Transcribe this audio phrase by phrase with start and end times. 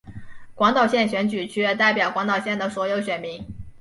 [0.55, 3.39] 广岛县选举区代表广岛县的所有选民。